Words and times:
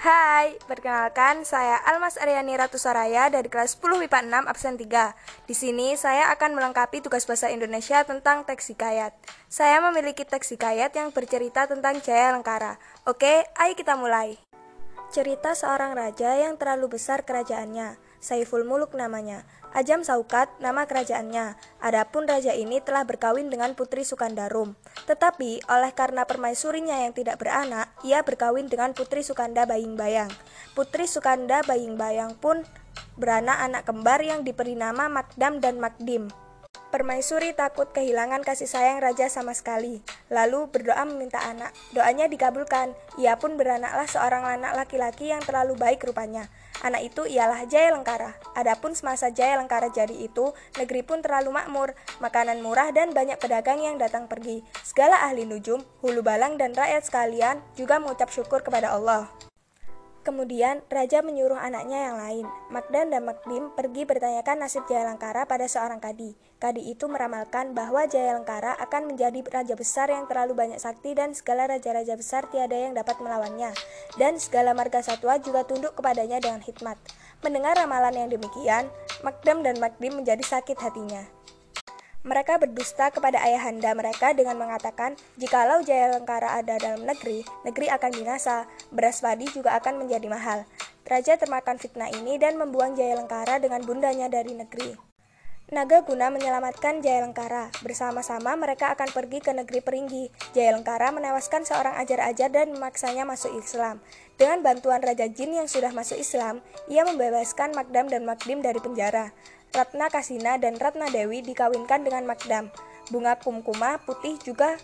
Hai, 0.00 0.56
perkenalkan 0.64 1.44
saya 1.44 1.76
Almas 1.84 2.16
Aryani 2.16 2.56
Ratu 2.56 2.80
Saraya 2.80 3.28
dari 3.28 3.52
kelas 3.52 3.76
10 3.76 4.00
MIPA 4.00 4.48
6 4.48 4.48
absen 4.48 4.74
3. 4.80 5.12
Di 5.44 5.52
sini 5.52 5.92
saya 5.92 6.32
akan 6.32 6.56
melengkapi 6.56 7.04
tugas 7.04 7.28
bahasa 7.28 7.52
Indonesia 7.52 8.00
tentang 8.08 8.48
teks 8.48 8.72
hikayat. 8.72 9.12
Saya 9.52 9.76
memiliki 9.84 10.24
teks 10.24 10.56
hikayat 10.56 10.96
yang 10.96 11.12
bercerita 11.12 11.68
tentang 11.68 12.00
Jaya 12.00 12.32
Lengkara. 12.32 12.80
Oke, 13.04 13.44
ayo 13.44 13.72
kita 13.76 14.00
mulai. 14.00 14.40
Cerita 15.12 15.52
seorang 15.52 15.92
raja 15.92 16.32
yang 16.32 16.56
terlalu 16.56 16.96
besar 16.96 17.20
kerajaannya. 17.28 18.00
Saiful 18.20 18.68
Muluk 18.68 18.92
namanya. 18.92 19.48
Ajam 19.72 20.04
Saukat 20.04 20.52
nama 20.60 20.84
kerajaannya. 20.84 21.56
Adapun 21.80 22.28
raja 22.28 22.52
ini 22.52 22.84
telah 22.84 23.08
berkawin 23.08 23.48
dengan 23.48 23.72
putri 23.72 24.04
Sukandarum. 24.04 24.76
Tetapi 25.08 25.64
oleh 25.64 25.92
karena 25.96 26.28
permaisurinya 26.28 27.00
yang 27.00 27.16
tidak 27.16 27.40
beranak, 27.40 27.88
ia 28.04 28.20
berkawin 28.20 28.68
dengan 28.68 28.92
putri 28.92 29.24
Sukanda 29.24 29.64
Baying 29.64 29.96
Bayang. 29.96 30.28
Putri 30.76 31.08
Sukanda 31.08 31.64
Baying 31.64 31.96
Bayang 31.96 32.36
pun 32.36 32.60
beranak 33.16 33.58
anak 33.64 33.82
kembar 33.88 34.20
yang 34.20 34.44
diberi 34.44 34.76
nama 34.76 35.08
Makdam 35.08 35.64
dan 35.64 35.80
Makdim. 35.80 36.28
Permaisuri 36.90 37.54
takut 37.54 37.86
kehilangan 37.94 38.42
kasih 38.42 38.66
sayang 38.66 38.98
raja 38.98 39.30
sama 39.30 39.54
sekali, 39.54 40.02
lalu 40.26 40.66
berdoa 40.66 41.06
meminta 41.06 41.38
anak. 41.38 41.70
Doanya 41.94 42.26
dikabulkan, 42.26 42.98
ia 43.14 43.38
pun 43.38 43.54
beranaklah 43.54 44.10
seorang 44.10 44.42
anak 44.42 44.74
laki-laki 44.74 45.30
yang 45.30 45.38
terlalu 45.38 45.78
baik 45.78 46.02
rupanya. 46.02 46.50
Anak 46.82 47.06
itu 47.06 47.30
ialah 47.30 47.62
Jaya 47.70 47.94
Lengkara. 47.94 48.34
Adapun 48.58 48.98
semasa 48.98 49.30
Jaya 49.30 49.62
Lengkara 49.62 49.86
jadi 49.94 50.18
itu, 50.18 50.50
negeri 50.82 51.06
pun 51.06 51.22
terlalu 51.22 51.54
makmur, 51.54 51.94
makanan 52.18 52.58
murah 52.58 52.90
dan 52.90 53.14
banyak 53.14 53.38
pedagang 53.38 53.78
yang 53.78 53.94
datang 53.94 54.26
pergi. 54.26 54.66
Segala 54.82 55.22
ahli 55.22 55.46
nujum, 55.46 55.86
hulu 56.02 56.26
balang 56.26 56.58
dan 56.58 56.74
rakyat 56.74 57.06
sekalian 57.06 57.62
juga 57.78 58.02
mengucap 58.02 58.34
syukur 58.34 58.66
kepada 58.66 58.98
Allah. 58.98 59.30
Kemudian, 60.20 60.84
raja 60.92 61.24
menyuruh 61.24 61.56
anaknya 61.56 62.12
yang 62.12 62.16
lain, 62.20 62.46
Magdan 62.68 63.08
dan 63.08 63.24
Magdim, 63.24 63.72
pergi 63.72 64.04
bertanyakan 64.04 64.60
nasib 64.60 64.84
Jaya 64.84 65.08
Langkara 65.08 65.48
pada 65.48 65.64
seorang 65.64 65.96
kadi. 65.96 66.36
Kadi 66.60 66.92
itu 66.92 67.08
meramalkan 67.08 67.72
bahwa 67.72 68.04
Jaya 68.04 68.36
Langkara 68.36 68.76
akan 68.84 69.08
menjadi 69.08 69.40
raja 69.48 69.72
besar 69.72 70.12
yang 70.12 70.28
terlalu 70.28 70.52
banyak 70.52 70.76
sakti 70.76 71.16
dan 71.16 71.32
segala 71.32 71.72
raja-raja 71.72 72.20
besar 72.20 72.44
tiada 72.52 72.76
yang 72.76 72.92
dapat 72.92 73.16
melawannya. 73.16 73.72
Dan 74.20 74.36
segala 74.36 74.76
marga 74.76 75.00
satwa 75.00 75.40
juga 75.40 75.64
tunduk 75.64 75.96
kepadanya 75.96 76.36
dengan 76.36 76.60
hikmat. 76.60 77.00
Mendengar 77.40 77.80
ramalan 77.80 78.12
yang 78.12 78.28
demikian, 78.28 78.92
Magdam 79.24 79.64
dan 79.64 79.80
Magdim 79.80 80.20
menjadi 80.20 80.44
sakit 80.44 80.76
hatinya. 80.84 81.24
Mereka 82.20 82.60
berdusta 82.60 83.08
kepada 83.08 83.40
ayahanda 83.40 83.96
mereka 83.96 84.36
dengan 84.36 84.60
mengatakan, 84.60 85.16
jikalau 85.40 85.80
Jaya 85.80 86.12
Lengkara 86.12 86.60
ada 86.60 86.76
dalam 86.76 87.08
negeri, 87.08 87.40
negeri 87.64 87.88
akan 87.88 88.12
binasa, 88.12 88.68
beras 88.92 89.24
padi 89.24 89.48
juga 89.48 89.72
akan 89.80 90.04
menjadi 90.04 90.28
mahal. 90.28 90.68
Raja 91.08 91.40
termakan 91.40 91.80
fitnah 91.80 92.12
ini 92.12 92.36
dan 92.36 92.60
membuang 92.60 92.92
Jaya 92.92 93.16
Lengkara 93.16 93.56
dengan 93.56 93.80
bundanya 93.88 94.28
dari 94.28 94.52
negeri. 94.52 95.10
Naga 95.70 96.04
guna 96.04 96.28
menyelamatkan 96.34 97.00
Jaya 97.00 97.24
Lengkara. 97.24 97.72
Bersama-sama 97.80 98.52
mereka 98.58 98.90
akan 98.92 99.08
pergi 99.16 99.38
ke 99.38 99.54
negeri 99.54 99.80
Peringgi. 99.80 100.26
Jaya 100.52 100.74
Lengkara 100.74 101.14
menewaskan 101.14 101.62
seorang 101.62 101.94
ajar-ajar 102.04 102.50
dan 102.52 102.74
memaksanya 102.74 103.24
masuk 103.24 103.54
Islam. 103.54 104.02
Dengan 104.34 104.60
bantuan 104.60 104.98
Raja 104.98 105.30
Jin 105.30 105.56
yang 105.56 105.70
sudah 105.70 105.94
masuk 105.94 106.18
Islam, 106.18 106.60
ia 106.90 107.06
membebaskan 107.06 107.72
Magdam 107.72 108.10
dan 108.10 108.26
Magdim 108.26 108.60
dari 108.60 108.82
penjara. 108.82 109.30
Ratna 109.70 110.10
Kasina 110.10 110.58
dan 110.58 110.74
Ratna 110.82 111.06
Dewi 111.08 111.46
dikawinkan 111.46 112.02
dengan 112.02 112.26
Magdam. 112.26 112.74
Bunga 113.10 113.38
kumkuma 113.38 114.02
putih 114.02 114.34
juga 114.42 114.74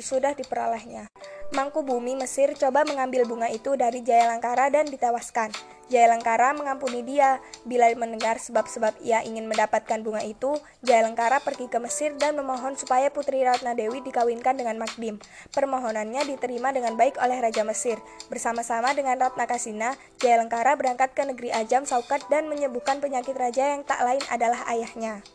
sudah 0.00 0.32
diperolehnya. 0.32 1.12
Mangku 1.50 1.82
Bumi 1.82 2.14
Mesir 2.14 2.54
coba 2.54 2.86
mengambil 2.86 3.26
bunga 3.26 3.50
itu 3.50 3.74
dari 3.74 4.06
Jaya 4.06 4.30
Langkara 4.30 4.70
dan 4.70 4.86
ditewaskan. 4.86 5.50
Jaya 5.90 6.06
Langkara 6.06 6.54
mengampuni 6.54 7.02
dia. 7.02 7.42
Bila 7.66 7.90
mendengar 7.98 8.38
sebab-sebab 8.38 8.94
ia 9.02 9.26
ingin 9.26 9.50
mendapatkan 9.50 9.98
bunga 9.98 10.22
itu, 10.22 10.54
Jaya 10.86 11.02
Langkara 11.02 11.42
pergi 11.42 11.66
ke 11.66 11.82
Mesir 11.82 12.14
dan 12.14 12.38
memohon 12.38 12.78
supaya 12.78 13.10
Putri 13.10 13.42
Ratna 13.42 13.74
Dewi 13.74 13.98
dikawinkan 13.98 14.62
dengan 14.62 14.78
Magdim. 14.78 15.18
Permohonannya 15.50 16.22
diterima 16.30 16.70
dengan 16.70 16.94
baik 16.94 17.18
oleh 17.18 17.42
Raja 17.42 17.66
Mesir. 17.66 17.98
Bersama-sama 18.30 18.94
dengan 18.94 19.18
Ratna 19.18 19.50
Kasina, 19.50 19.98
Jaya 20.22 20.38
Langkara 20.38 20.78
berangkat 20.78 21.18
ke 21.18 21.26
negeri 21.26 21.50
Ajam 21.50 21.82
Saukat 21.82 22.22
dan 22.30 22.46
menyembuhkan 22.46 23.02
penyakit 23.02 23.34
raja 23.34 23.74
yang 23.74 23.82
tak 23.82 23.98
lain 24.06 24.22
adalah 24.30 24.62
ayahnya. 24.70 25.26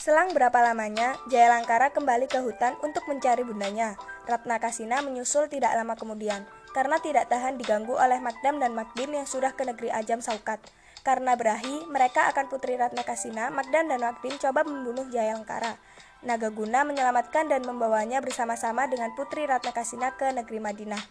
Selang 0.00 0.32
berapa 0.32 0.64
lamanya, 0.64 1.12
Jaya 1.28 1.52
Langkara 1.52 1.92
kembali 1.92 2.24
ke 2.24 2.40
hutan 2.40 2.72
untuk 2.80 3.04
mencari 3.04 3.44
bundanya. 3.44 4.00
Ratna 4.24 4.56
Kasina 4.56 5.04
menyusul 5.04 5.52
tidak 5.52 5.76
lama 5.76 5.92
kemudian, 5.92 6.48
karena 6.72 6.96
tidak 7.04 7.28
tahan 7.28 7.60
diganggu 7.60 7.92
oleh 8.00 8.16
Magdam 8.16 8.56
dan 8.64 8.72
Magdim 8.72 9.12
yang 9.12 9.28
sudah 9.28 9.52
ke 9.52 9.60
negeri 9.60 9.92
Ajam 9.92 10.24
Saukat. 10.24 10.56
Karena 11.04 11.36
berahi, 11.36 11.84
mereka 11.92 12.32
akan 12.32 12.48
putri 12.48 12.80
Ratna 12.80 13.04
Kasina, 13.04 13.52
Magdam 13.52 13.92
dan 13.92 14.00
Magdim 14.00 14.40
coba 14.40 14.64
membunuh 14.64 15.04
Jaya 15.12 15.36
Langkara. 15.36 15.76
Naga 16.24 16.48
Guna 16.48 16.80
menyelamatkan 16.88 17.52
dan 17.52 17.60
membawanya 17.68 18.24
bersama-sama 18.24 18.88
dengan 18.88 19.12
putri 19.12 19.44
Ratna 19.44 19.76
Kasina 19.76 20.16
ke 20.16 20.32
negeri 20.32 20.64
Madinah. 20.64 21.04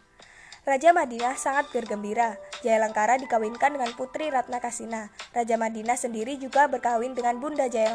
Raja 0.65 0.97
Madinah 0.97 1.37
sangat 1.37 1.69
bergembira. 1.69 2.41
Jaya 2.65 2.81
Langkara 2.81 3.21
dikawinkan 3.21 3.69
dengan 3.69 3.93
putri 3.93 4.33
Ratna 4.33 4.57
Kasina. 4.57 5.13
Raja 5.29 5.61
Madinah 5.61 5.93
sendiri 5.93 6.41
juga 6.41 6.65
berkawin 6.65 7.13
dengan 7.13 7.37
Bunda 7.37 7.69
Jaya 7.69 7.93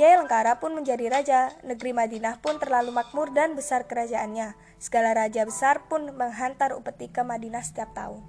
Langkara. 0.00 0.16
Jaya 0.16 0.16
Lengkara 0.16 0.52
pun 0.56 0.72
menjadi 0.72 1.12
raja, 1.12 1.40
negeri 1.60 1.92
Madinah 1.92 2.40
pun 2.40 2.56
terlalu 2.56 2.88
makmur 2.88 3.36
dan 3.36 3.52
besar 3.52 3.84
kerajaannya. 3.84 4.56
Segala 4.80 5.12
raja 5.12 5.44
besar 5.44 5.84
pun 5.92 6.08
menghantar 6.16 6.72
upeti 6.72 7.12
ke 7.12 7.20
Madinah 7.20 7.60
setiap 7.60 7.92
tahun. 7.92 8.24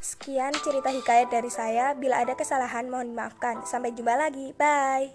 Sekian 0.00 0.56
cerita 0.64 0.88
hikayat 0.88 1.28
dari 1.28 1.52
saya, 1.52 1.92
bila 1.92 2.24
ada 2.24 2.32
kesalahan 2.32 2.88
mohon 2.88 3.12
dimaafkan. 3.12 3.60
Sampai 3.68 3.92
jumpa 3.92 4.16
lagi, 4.16 4.56
bye! 4.56 5.12